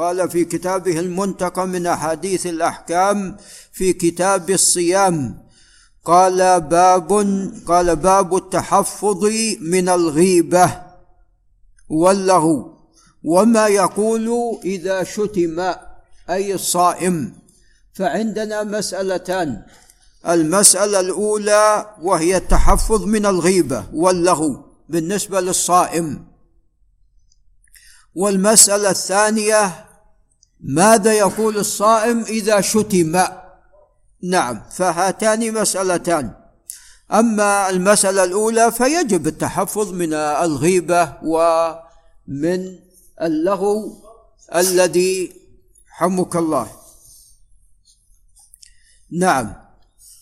[0.00, 3.36] قال في كتابه المنتقى من أحاديث الأحكام
[3.72, 5.46] في كتاب الصيام.
[6.04, 7.12] قال باب
[7.66, 9.24] قال باب التحفظ
[9.60, 10.82] من الغيبة
[11.88, 12.74] واللغو.
[13.24, 14.30] وما يقول
[14.64, 15.74] إذا شتم
[16.30, 17.32] أي الصائم.
[17.94, 19.62] فعندنا مسألتان.
[20.28, 26.26] المسألة الأولى وهي التحفظ من الغيبة واللغو بالنسبة للصائم.
[28.14, 29.89] والمسألة الثانية
[30.62, 33.22] ماذا يقول الصائم إذا شتم؟
[34.22, 36.34] نعم فهاتان مسألتان.
[37.12, 42.78] أما المسألة الأولى فيجب التحفظ من الغيبة ومن
[43.22, 44.02] اللغو
[44.54, 45.32] الذي
[45.88, 46.70] حمك الله.
[49.12, 49.54] نعم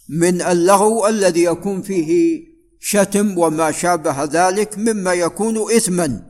[0.09, 2.43] من اللغو الذي يكون فيه
[2.80, 6.23] شتم وما شابه ذلك مما يكون إثما.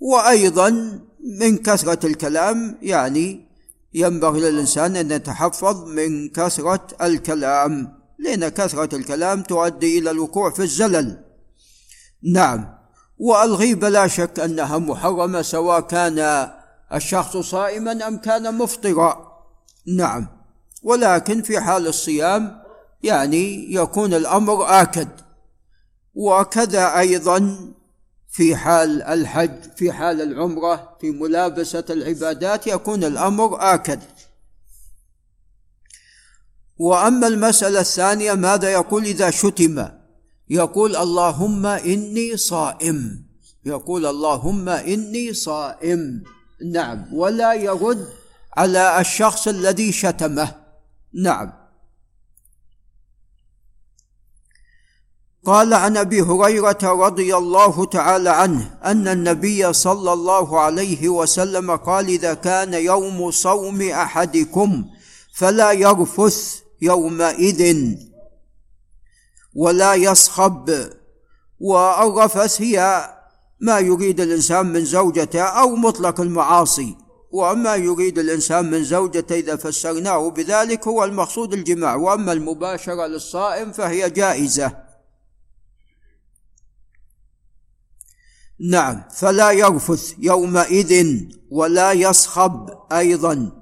[0.00, 3.46] وأيضا من كثرة الكلام يعني
[3.94, 11.24] ينبغي للإنسان أن يتحفظ من كثرة الكلام لأن كثرة الكلام تؤدي إلى الوقوع في الزلل.
[12.22, 12.74] نعم.
[13.18, 16.48] والغيبة لا شك أنها محرمة سواء كان
[16.94, 19.42] الشخص صائما أم كان مفطرا.
[19.96, 20.26] نعم.
[20.82, 22.62] ولكن في حال الصيام
[23.02, 25.08] يعني يكون الأمر آكد.
[26.14, 27.58] وكذا أيضا
[28.34, 34.00] في حال الحج في حال العمرة في ملابسة العبادات يكون الأمر آكد.
[36.78, 39.88] وأما المسألة الثانية ماذا يقول إذا شتم؟
[40.50, 43.26] يقول اللهم إني صائم.
[43.66, 46.24] يقول اللهم إني صائم.
[46.72, 47.14] نعم.
[47.14, 48.08] ولا يرد
[48.56, 50.54] على الشخص الذي شتمه.
[51.12, 51.52] نعم.
[55.44, 62.06] قال عن أبي هريرة رضي الله تعالى عنه أن النبي صلى الله عليه وسلم قال
[62.06, 64.84] إذا كان يوم صوم أحدكم
[65.34, 67.76] فلا يرفث يومئذ
[69.54, 70.70] ولا يصخب
[71.60, 73.10] والرفث هي
[73.60, 76.96] ما يريد الإنسان من زوجته أو مطلق المعاصي
[77.32, 84.10] وما يريد الإنسان من زوجته إذا فسرناه بذلك هو المقصود الجماع وأما المباشرة للصائم فهي
[84.10, 84.83] جائزة
[88.60, 91.20] نعم فلا يرفث يومئذ
[91.50, 93.52] ولا يصخب أيضا.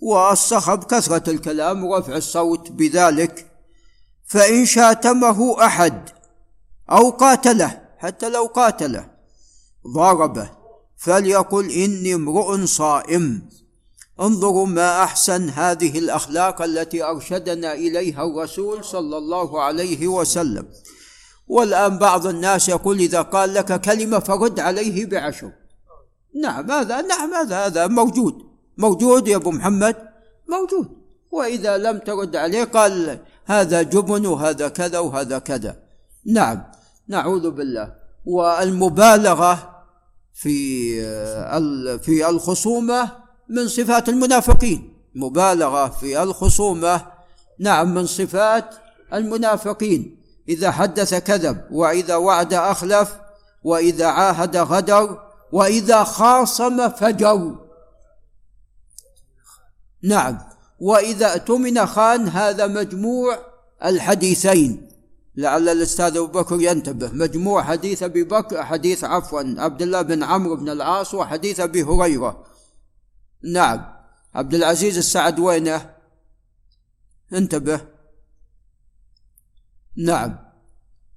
[0.00, 3.46] والصخب كثرة الكلام ورفع الصوت بذلك
[4.26, 6.08] فإن شاتمه أحد
[6.90, 9.10] أو قاتله حتى لو قاتله
[9.94, 10.50] ضربه
[10.96, 13.48] فليقل إني امرؤ صائم.
[14.20, 20.68] انظروا ما أحسن هذه الأخلاق التي أرشدنا إليها الرسول صلى الله عليه وسلم.
[21.48, 25.50] والآن بعض الناس يقول إذا قال لك كلمة فرد عليه بعشر.
[26.42, 28.34] نعم هذا نعم هذا هذا موجود.
[28.78, 29.96] موجود يا أبو محمد؟
[30.48, 30.88] موجود.
[31.30, 35.76] وإذا لم ترد عليه قال هذا جبن وهذا كذا وهذا كذا.
[36.26, 36.62] نعم
[37.08, 37.94] نعوذ بالله.
[38.24, 39.84] والمبالغة
[40.34, 40.58] في
[41.98, 43.10] في الخصومة
[43.48, 44.92] من صفات المنافقين.
[45.14, 47.06] مبالغة في الخصومة
[47.60, 48.74] نعم من صفات
[49.12, 50.21] المنافقين.
[50.48, 53.16] إذا حدث كذب وإذا وعد أخلف
[53.64, 57.56] وإذا عاهد غدر وإذا خاصم فجر.
[60.02, 60.38] نعم.
[60.80, 63.38] وإذا اؤتمن خان هذا مجموع
[63.84, 64.88] الحديثين.
[65.36, 67.10] لعل الأستاذ أبو بكر ينتبه.
[67.12, 72.44] مجموع حديث أبي بكر حديث عفوا عبد الله بن عمرو بن العاص وحديث أبي هريرة.
[73.44, 73.84] نعم.
[74.34, 75.90] عبد العزيز السعد وينه؟
[77.32, 77.91] انتبه.
[79.96, 80.38] نعم.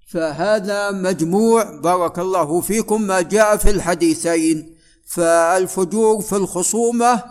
[0.07, 4.75] فهذا مجموع بارك الله فيكم ما جاء في الحديثين.
[5.05, 7.23] فالفجور في الخصومة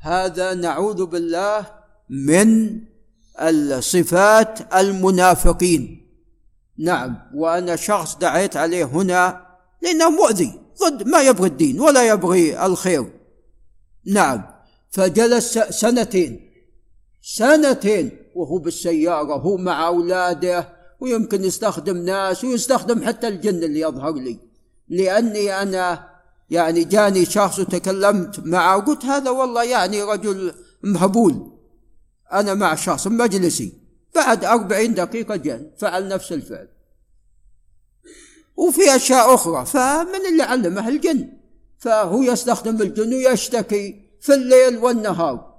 [0.00, 1.66] هذا نعوذ بالله
[2.10, 2.80] من
[3.40, 6.06] الصفات المنافقين.
[6.78, 7.16] نعم.
[7.34, 9.46] وأنا شخص دعيت عليه هنا
[9.82, 13.12] لأنه مؤذي ضد ما يبغي الدين ولا يبغي الخير.
[14.06, 14.42] نعم.
[14.90, 16.50] فجلس سنتين
[17.22, 24.38] سنتين وهو بالسيارة هو مع أولاده ويمكن يستخدم ناس ويستخدم حتى الجن اللي يظهر لي.
[24.88, 26.08] لأني أنا
[26.50, 31.52] يعني جاني شخص وتكلمت معه وقلت هذا والله يعني رجل مهبول.
[32.32, 33.72] أنا مع شخص مجلسي.
[34.14, 36.68] بعد أربعين دقيقة جن فعل نفس الفعل.
[38.56, 41.28] وفي أشياء أخرى فمن اللي علمه الجن.
[41.78, 45.56] فهو يستخدم الجن ويشتكي في الليل والنهار.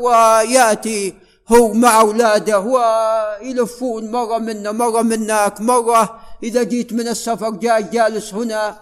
[0.00, 1.14] ويأتي
[1.52, 8.34] هو مع أولاده ويلفون مرة منا مرة منك مرة إذا جيت من السفر جاي جالس
[8.34, 8.80] هنا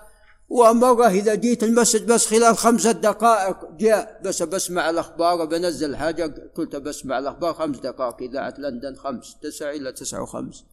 [0.48, 6.76] ومرة إذا جيت المسجد بس خلال خمسة دقائق جاء بس بسمع الأخبار بنزل حاجة قلت
[6.76, 10.64] بسمع الأخبار خمس دقائق إذاعة لندن خمس تسعة إلى تسعة وخمس.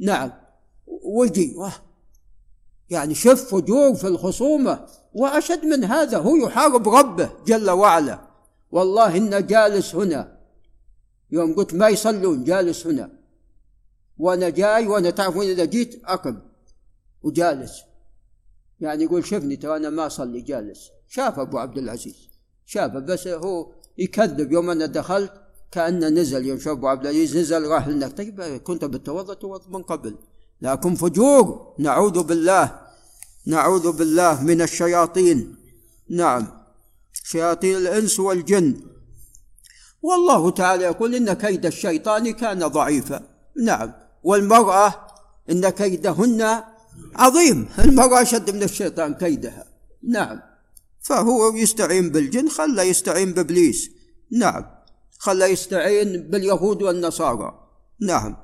[0.00, 0.32] نعم.
[0.86, 1.56] وجي
[2.90, 8.18] يعني شوف فجور في الخصومة وأشد من هذا هو يحارب ربه جل وعلا.
[8.70, 10.37] والله إن جالس هنا.
[11.30, 13.10] يوم قلت ما يصلون جالس هنا.
[14.18, 16.38] وأنا جاي وأنا تعرفون إذا جيت؟ أقم
[17.22, 17.72] وجالس.
[18.80, 20.90] يعني يقول شفني ترى أنا ما أصلي جالس.
[21.08, 22.28] شاف أبو عبد العزيز.
[22.66, 24.52] شافه بس هو يكذب.
[24.52, 25.32] يوم أنا دخلت
[25.70, 26.46] كأنه نزل.
[26.46, 28.08] يوم شاف أبو عبد العزيز نزل راح لنا.
[28.08, 30.14] طيب كنت بتوضأ توضأ من قبل.
[30.62, 32.80] لكن فجور نعوذ بالله.
[33.46, 35.56] نعوذ بالله من الشياطين.
[36.10, 36.46] نعم.
[37.12, 38.80] شياطين الإنس والجن.
[40.02, 43.22] والله تعالى يقول إن كيد الشيطان كان ضعيفا.
[43.64, 43.92] نعم.
[44.22, 44.94] والمرأة
[45.50, 46.62] إن كيدهن
[47.14, 47.68] عظيم.
[47.78, 49.66] المرأة أشد من الشيطان كيدها.
[50.02, 50.40] نعم.
[51.00, 53.90] فهو يستعين بالجن خلى يستعين بإبليس.
[54.32, 54.64] نعم.
[55.18, 57.68] خلى يستعين باليهود والنصارى.
[58.00, 58.36] نعم.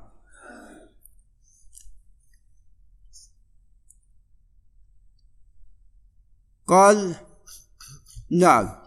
[6.67, 7.15] قال
[8.31, 8.84] نعم.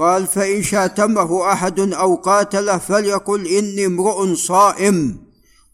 [0.00, 5.26] قال فإن شاتمه أحد أو قاتله فليقل إني امرؤ صائم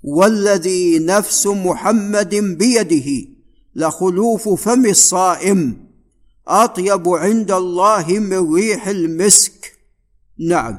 [0.03, 3.29] والذي نفس محمد بيده
[3.75, 5.87] لخلوف فم الصائم
[6.49, 9.79] أطيب عند الله من ريح المسك.
[10.49, 10.79] نعم.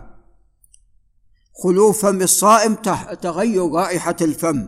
[1.64, 2.76] خلوف فم الصائم
[3.22, 4.68] تغير رائحة الفم.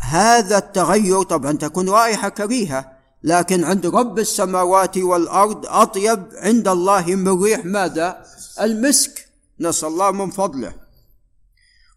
[0.00, 2.99] هذا التغير طبعا تكون رائحة كريهة.
[3.22, 8.24] لكن عند رب السماوات والأرض أطيب عند الله من ريح ماذا؟
[8.60, 9.28] المسك.
[9.60, 10.72] نسأل الله من فضله.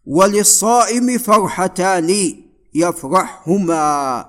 [0.06, 2.36] وللصائم فرحتان
[2.74, 4.26] يفرحهما.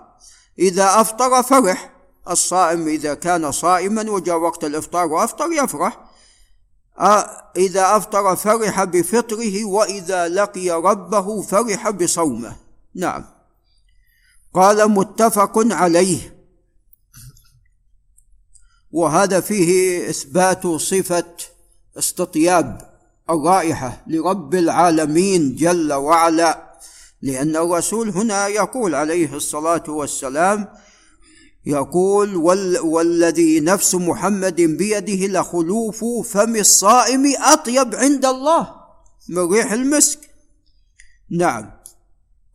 [0.59, 1.91] إذا أفطر فرح.
[2.29, 6.05] الصائم إذا كان صائما وجاء وقت الإفطار وأفطر يفرح.
[7.57, 12.55] إذا أفطر فرح بفطره وإذا لقي ربه فرح بصومه.
[12.95, 13.25] نعم.
[14.53, 16.34] قال متفق عليه.
[18.95, 21.25] وهذا فيه إثبات صفة
[21.97, 22.81] استطياب
[23.29, 26.77] الرائحه لرب العالمين جل وعلا
[27.21, 30.67] لأن الرسول هنا يقول عليه الصلاة والسلام
[31.65, 38.75] يقول وال والذي نفس محمد بيده لخلوف فم الصائم أطيب عند الله
[39.29, 40.19] من ريح المسك.
[41.31, 41.71] نعم.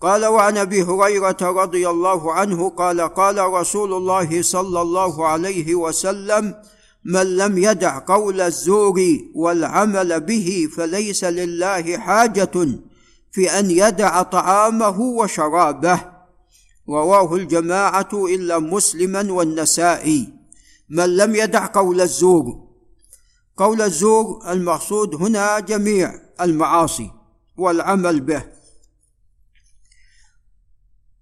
[0.00, 6.54] قال وعن أبي هريرة رضي الله عنه قال قال رسول الله صلى الله عليه وسلم
[7.04, 9.00] من لم يدع قول الزور
[9.34, 12.50] والعمل به فليس لله حاجة
[13.32, 16.00] في أن يدع طعامه وشرابه.
[16.88, 20.28] رواه الجماعة إلا مسلما والنسائي.
[20.88, 22.68] من لم يدع قول الزور.
[23.56, 27.10] قول الزور المقصود هنا جميع المعاصي
[27.56, 28.59] والعمل به.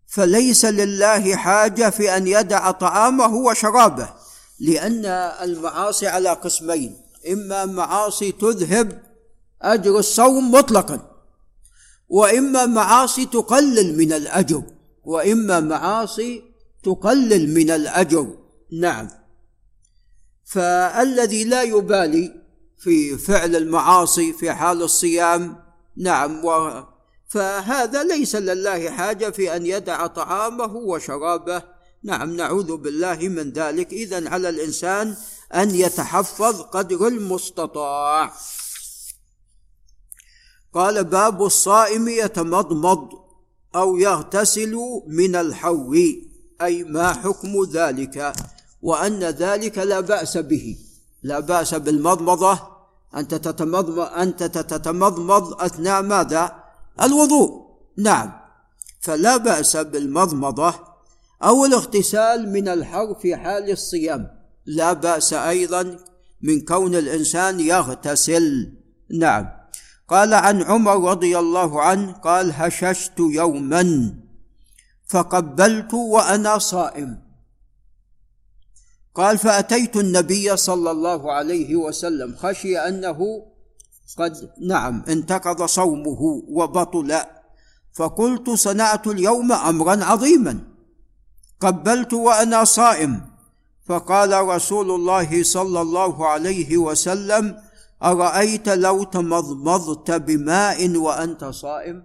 [0.09, 4.09] فليس لله حاجة في أن يدع طعامه وشرابه
[4.61, 5.07] لأن
[5.43, 6.97] المعاصي على قسمين
[7.33, 9.03] إما معاصي تذهب
[9.63, 11.01] أجر الصوم مطلقا
[12.09, 14.63] وإما معاصي تقلل من الأجر
[15.05, 16.43] وإما معاصي
[16.83, 18.37] تقلل من الأجر.
[18.73, 19.09] نعم.
[20.45, 22.35] فالذي لا يبالي
[22.79, 25.57] في فعل المعاصي في حال الصيام
[25.97, 26.45] نعم
[27.29, 31.63] فهذا ليس لله حاجة في أن يدع طعامه وشرابه.
[32.03, 33.93] نعم نعوذ بالله من ذلك.
[33.93, 35.17] اذا على الإنسان
[35.55, 38.33] أن يتحفظ قدر المستطاع.
[40.75, 43.09] قال باب الصائم يتمضمض
[43.75, 45.95] أو يغتسل من الحو.
[46.63, 48.33] أي ما حكم ذلك؟
[48.83, 50.77] وأن ذلك لا بأس به.
[51.23, 52.59] لا بأس بالمضمضة.
[53.15, 56.68] أنت تتمضمض أنت تتمضمض أثناء ماذا؟
[57.03, 57.69] الوضوء.
[57.99, 58.33] نعم.
[59.01, 60.75] فلا بأس بالمضمضة
[61.43, 64.31] أو الاغتسال من الحر في حال الصيام.
[64.67, 65.99] لا بأس أيضا
[66.43, 68.73] من كون الإنسان يغتسل.
[69.11, 69.49] نعم.
[70.09, 74.15] قال عن عمر رضي الله عنه قال هششت يوما
[75.07, 77.29] فقبلت وأنا صائم.
[79.15, 83.19] قال فأتيت النبي صلى الله عليه وسلم خشي أنه
[84.17, 87.21] قد نعم انتقض صومه وبطل
[87.93, 90.59] فقلت صنعت اليوم أمرا عظيما.
[91.61, 93.21] قبلت وأنا صائم.
[93.87, 97.57] فقال رسول الله صلى الله عليه وسلم
[98.03, 102.05] أرأيت لو تمضمضت بماء وأنت صائم؟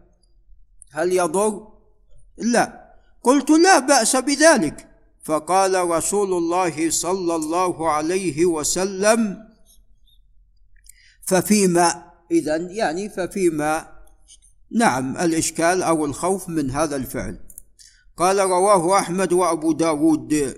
[0.91, 1.67] هل يضر؟
[2.37, 2.93] لا.
[3.23, 4.87] قلت لا بأس بذلك.
[5.23, 9.52] فقال رسول الله صلى الله عليه وسلم
[11.27, 13.93] ففيما إذا يعني ففيما
[14.71, 17.39] نعم الإشكال أو الخوف من هذا الفعل.
[18.17, 20.55] قال رواه أحمد وأبو داود.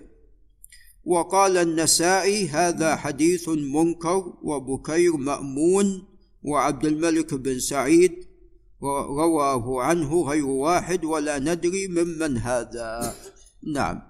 [1.05, 6.07] وقال النسائي هذا حديث منكر وبكير مأمون
[6.43, 8.27] وعبد الملك بن سعيد
[8.81, 13.15] رواه عنه غير واحد ولا ندري ممن هذا.
[13.73, 14.01] نعم.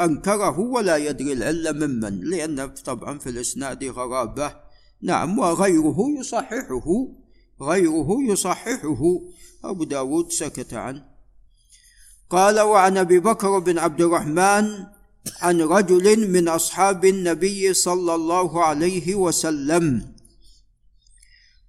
[0.00, 4.61] أنكره ولا يدري العلة ممن لأن طبعا في الإسناد غرابة.
[5.02, 7.06] نعم وغيره يصححه
[7.62, 9.02] غيره يصححه.
[9.64, 11.04] أبو داود سكت عنه.
[12.30, 14.86] قال وعن أبي بكر بن عبد الرحمن
[15.40, 20.12] عن رجل من أصحاب النبي صلى الله عليه وسلم.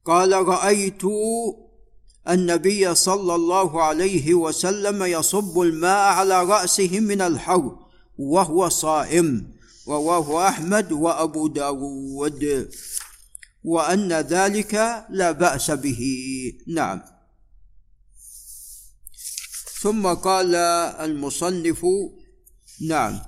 [0.06, 1.02] قال رأيت
[2.30, 7.76] النبي صلى الله عليه وسلم يصب الماء على رأسه من الحر
[8.18, 9.54] وهو صائم.
[9.88, 12.70] رواه أحمد وأبو داود.
[13.64, 16.02] وأن ذلك لا بأس به.
[16.68, 17.02] نعم.
[19.82, 20.56] ثم قال
[21.00, 21.86] المصنف
[22.88, 23.20] نعم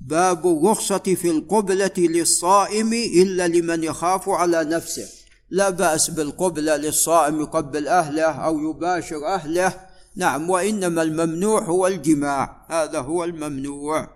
[0.00, 5.08] باب الرخصة في القبلة للصائم إلا لمن يخاف على نفسه.
[5.50, 9.80] لا بأس بالقبلة للصائم يقبل أهله أو يباشر أهله.
[10.16, 12.66] نعم وإنما الممنوع هو الجماع.
[12.68, 14.10] هذا هو الممنوع.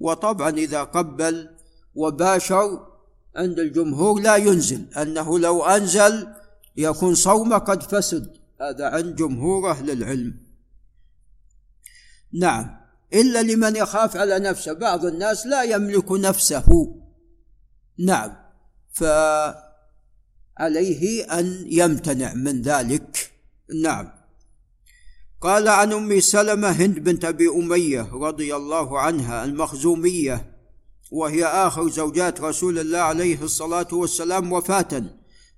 [0.00, 1.48] وطبعا إذا قبل
[1.94, 2.95] وباشر
[3.36, 6.28] عند الجمهور لا ينزل أنه لو أنزل
[6.76, 8.36] يكون صومه قد فسد.
[8.60, 10.36] هذا عند جمهور أهل العلم.
[12.32, 12.76] نعم.
[13.14, 14.72] إلا لمن يخاف على نفسه.
[14.72, 16.96] بعض الناس لا يملك نفسه.
[17.98, 18.36] نعم.
[18.92, 19.64] فعليه
[21.38, 23.32] أن يمتنع من ذلك.
[23.82, 24.12] نعم.
[25.40, 30.55] قال عن أم سلمة هند بنت أبي أمية رضي الله عنها المخزومية
[31.10, 35.02] وهي آخر زوجات رسول الله عليه الصلاة والسلام وفاه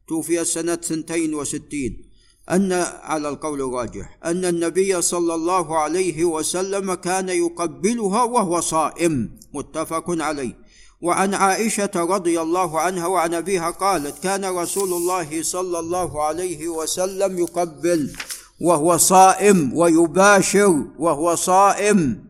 [0.08, 2.08] توفي ثنتين وستين.
[2.50, 9.38] أن على القول الراجح أن النبي صلى الله عليه وسلم كان يقبلها وهو صائم.
[9.54, 10.68] متفق عليه.
[11.00, 17.38] وعن عائشة رضي الله عنها وعن أبيها قالت كان رسول الله صلى الله عليه وسلم
[17.38, 18.12] يقبل
[18.60, 22.27] وهو صائم ويباشر وهو صائم.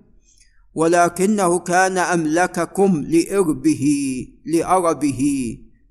[0.79, 3.85] ولكنه كان أملككم لإربه
[4.47, 5.23] لاربه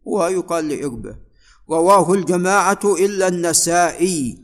[0.05, 1.15] ويقال لإربه.
[1.69, 4.37] رواه الجماعة إلا النسائي.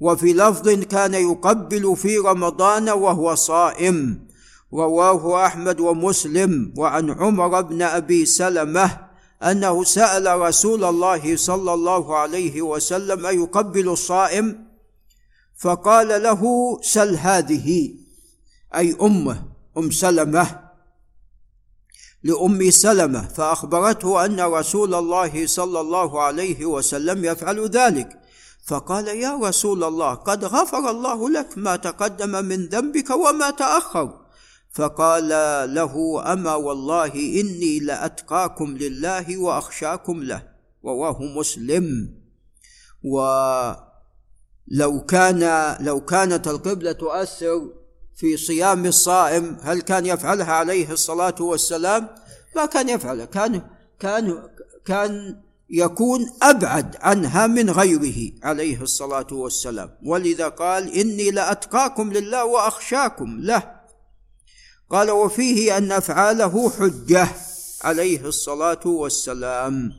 [0.00, 4.26] وفي لفظ كان يقبل في رمضان وهو صائم.
[4.74, 6.72] رواه أحمد ومسلم.
[6.76, 8.98] وعن عمر بن أبي سلمة
[9.42, 14.66] أنه سأل رسول الله صلى الله عليه وسلم أيقبل الصائم؟
[15.58, 16.42] فقال له
[16.82, 17.94] سل هذه
[18.74, 19.49] أي أمه.
[19.78, 20.70] أم سلمة
[22.22, 28.20] لأم سلمة فأخبرته أن رسول الله صلى الله عليه وسلم يفعل ذلك.
[28.66, 34.20] فقال يا رسول الله قد غفر الله لك ما تقدم من ذنبك وما تأخر.
[34.72, 35.28] فقال
[35.74, 40.42] له أما والله إني لأتقاكم لله وأخشاكم له
[40.84, 42.14] رواه مسلم.
[43.04, 47.79] ولو كان لو كانت القبلة تؤثر
[48.16, 52.08] في صيام الصائم هل كان يفعلها عليه الصلاة والسلام؟
[52.56, 53.62] ما كان يفعلها كان
[54.00, 54.48] كان
[54.86, 55.40] كان
[55.70, 59.90] يكون أبعد عنها من غيره عليه الصلاة والسلام.
[60.02, 63.80] ولذا قال إني لأتقاكم لله وأخشاكم له.
[64.90, 67.28] قال وفيه أن أفعاله حجة
[67.82, 69.92] عليه الصلاة والسلام.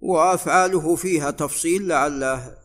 [0.00, 2.63] وأفعاله فيها تفصيل لعله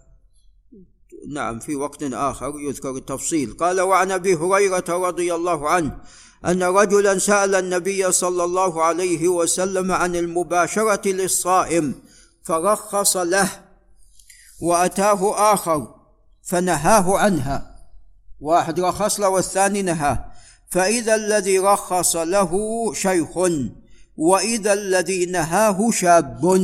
[1.28, 3.54] نعم في وقت آخر يذكر التفصيل.
[3.54, 5.98] قال وعن أبي هريرة رضي الله عنه
[6.46, 11.96] أن رجلا سأل النبي صلى الله عليه وسلم عن المباشرة للصائم
[12.44, 13.50] فرخص له
[14.62, 15.96] وأتاه آخر
[16.44, 17.76] فنهاه عنها.
[18.42, 20.26] واحد رخص له والثاني نهاه.
[20.70, 22.54] فإذا الذي رخص له
[22.94, 23.38] شيخ
[24.18, 26.62] وإذا الذي نهاه شاب.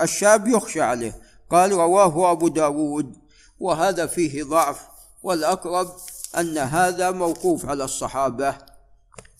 [0.00, 1.22] الشاب يخشى عليه.
[1.50, 3.23] قال رواه أبو داود.
[3.60, 4.80] وهذا فيه ضعف
[5.22, 5.96] والأقرب
[6.38, 8.54] أن هذا موقوف على الصحابة.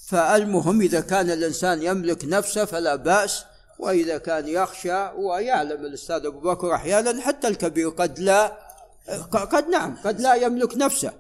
[0.09, 3.45] فالمهم إذا كان الإنسان يملك نفسه فلا بأس
[3.79, 8.53] وإذا كان يخشى ويعلم الأستاذ أبو بكر أحيانا حتى الكبير قد لا
[9.31, 11.13] قد نعم قد لا يملك نفسه.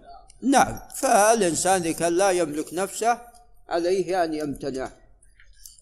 [0.42, 3.18] نعم فالإنسان إذا كان لا يملك نفسه
[3.68, 4.88] عليه أن يمتنع.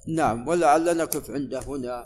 [0.07, 1.97] نعم ولعل نقف عند هنا.